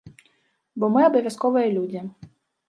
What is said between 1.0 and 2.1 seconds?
абавязковыя людзі.